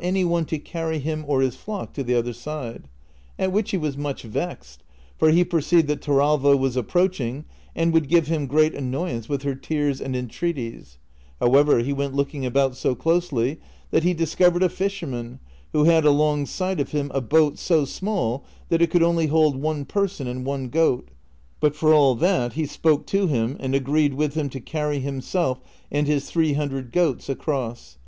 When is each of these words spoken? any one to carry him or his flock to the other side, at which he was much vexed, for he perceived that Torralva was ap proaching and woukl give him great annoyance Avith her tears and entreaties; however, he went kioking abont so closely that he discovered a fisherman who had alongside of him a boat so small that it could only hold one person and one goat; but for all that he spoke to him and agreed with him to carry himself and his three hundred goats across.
any 0.00 0.24
one 0.24 0.46
to 0.46 0.58
carry 0.58 0.98
him 0.98 1.22
or 1.28 1.42
his 1.42 1.54
flock 1.54 1.92
to 1.92 2.02
the 2.02 2.14
other 2.14 2.32
side, 2.32 2.88
at 3.38 3.52
which 3.52 3.72
he 3.72 3.76
was 3.76 3.94
much 3.94 4.22
vexed, 4.22 4.82
for 5.18 5.28
he 5.28 5.44
perceived 5.44 5.86
that 5.86 6.00
Torralva 6.00 6.56
was 6.56 6.78
ap 6.78 6.86
proaching 6.88 7.44
and 7.76 7.92
woukl 7.92 8.08
give 8.08 8.26
him 8.26 8.46
great 8.46 8.72
annoyance 8.74 9.26
Avith 9.26 9.42
her 9.42 9.54
tears 9.54 10.00
and 10.00 10.16
entreaties; 10.16 10.96
however, 11.40 11.80
he 11.80 11.92
went 11.92 12.14
kioking 12.14 12.50
abont 12.50 12.74
so 12.74 12.94
closely 12.94 13.60
that 13.90 14.02
he 14.02 14.14
discovered 14.14 14.62
a 14.62 14.70
fisherman 14.70 15.40
who 15.74 15.84
had 15.84 16.06
alongside 16.06 16.80
of 16.80 16.92
him 16.92 17.10
a 17.12 17.20
boat 17.20 17.58
so 17.58 17.84
small 17.84 18.46
that 18.70 18.80
it 18.80 18.88
could 18.90 19.02
only 19.02 19.26
hold 19.26 19.56
one 19.56 19.84
person 19.84 20.26
and 20.26 20.46
one 20.46 20.68
goat; 20.70 21.10
but 21.60 21.76
for 21.76 21.92
all 21.92 22.14
that 22.14 22.54
he 22.54 22.64
spoke 22.64 23.04
to 23.08 23.26
him 23.26 23.58
and 23.60 23.74
agreed 23.74 24.14
with 24.14 24.32
him 24.32 24.48
to 24.48 24.58
carry 24.58 25.00
himself 25.00 25.60
and 25.90 26.06
his 26.06 26.30
three 26.30 26.54
hundred 26.54 26.92
goats 26.92 27.28
across. 27.28 27.98